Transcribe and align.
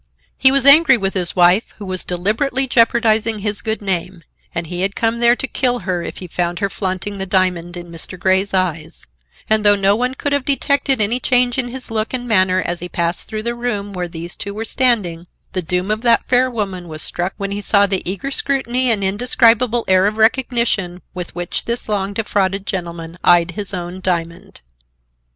He 0.35 0.51
was 0.51 0.65
angry 0.65 0.97
with 0.97 1.13
his 1.13 1.35
wife, 1.35 1.75
who 1.77 1.85
was 1.85 2.03
deliberately 2.03 2.65
jeopardizing 2.65 3.37
his 3.37 3.61
good 3.61 3.83
name, 3.83 4.23
and 4.55 4.65
he 4.65 4.81
had 4.81 4.95
come 4.95 5.19
there 5.19 5.35
to 5.35 5.45
kill 5.45 5.81
her 5.81 6.01
if 6.01 6.17
he 6.17 6.25
found 6.27 6.57
her 6.57 6.71
flaunting 6.71 7.19
the 7.19 7.27
diamond 7.27 7.77
in 7.77 7.91
Mr. 7.91 8.17
Grey's 8.19 8.51
eyes; 8.51 9.05
and 9.47 9.63
though 9.63 9.75
no 9.75 9.95
one 9.95 10.15
could 10.15 10.33
have 10.33 10.43
detected 10.43 10.99
any 10.99 11.19
change 11.19 11.59
in 11.59 11.67
his 11.67 11.91
look 11.91 12.15
and 12.15 12.27
manner 12.27 12.63
as 12.65 12.79
he 12.79 12.89
passed 12.89 13.27
through 13.29 13.43
the 13.43 13.53
room 13.53 13.93
where 13.93 14.07
these 14.07 14.35
two 14.35 14.55
were 14.55 14.65
standing, 14.65 15.27
the 15.51 15.61
doom 15.61 15.91
of 15.91 16.01
that 16.01 16.27
fair 16.27 16.49
woman 16.49 16.87
was 16.87 17.03
struck 17.03 17.35
when 17.37 17.51
he 17.51 17.61
saw 17.61 17.85
the 17.85 18.01
eager 18.09 18.31
scrutiny 18.31 18.89
and 18.89 19.03
indescribable 19.03 19.85
air 19.87 20.07
of 20.07 20.17
recognition 20.17 21.03
with 21.13 21.35
which 21.35 21.65
this 21.65 21.87
long 21.87 22.11
defrauded 22.11 22.65
gentleman 22.65 23.19
eyed 23.23 23.51
his 23.51 23.71
own 23.71 23.99
diamond. 24.01 24.61